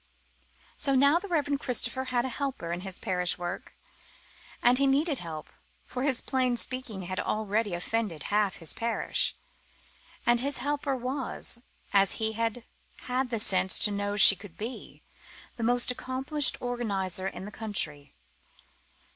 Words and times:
So 0.77 0.95
now 0.95 1.19
the 1.19 1.27
Reverend 1.27 1.59
Christopher 1.59 2.05
had 2.05 2.25
a 2.25 2.29
helper 2.29 2.71
in 2.71 2.81
his 2.81 2.97
parish 2.97 3.37
work; 3.37 3.75
and 4.59 4.79
he 4.79 4.87
needed 4.87 5.19
help, 5.19 5.51
for 5.85 6.01
his 6.01 6.21
plain 6.21 6.57
speaking 6.57 7.03
had 7.03 7.19
already 7.19 7.75
offended 7.75 8.23
half 8.33 8.55
his 8.55 8.73
parish. 8.73 9.35
And 10.25 10.39
his 10.39 10.57
helper 10.57 10.95
was, 10.95 11.59
as 11.93 12.13
he 12.13 12.31
had 12.31 12.63
had 13.01 13.29
the 13.29 13.39
sense 13.39 13.77
to 13.77 13.91
know 13.91 14.17
she 14.17 14.35
could 14.35 14.57
be, 14.57 15.03
the 15.57 15.63
most 15.63 15.91
accomplished 15.91 16.57
organiser 16.59 17.27
in 17.27 17.45
the 17.45 17.51
country. 17.51 18.15